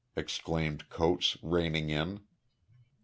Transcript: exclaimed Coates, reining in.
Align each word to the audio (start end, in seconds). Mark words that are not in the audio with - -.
exclaimed 0.15 0.89
Coates, 0.89 1.37
reining 1.43 1.91
in. 1.91 2.21